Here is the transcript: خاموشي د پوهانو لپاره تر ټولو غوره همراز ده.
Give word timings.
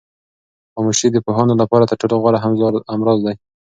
خاموشي 0.73 1.07
د 1.11 1.17
پوهانو 1.25 1.53
لپاره 1.61 1.83
تر 1.89 1.95
ټولو 2.01 2.15
غوره 2.21 2.39
همراز 2.93 3.19
ده. 3.25 3.33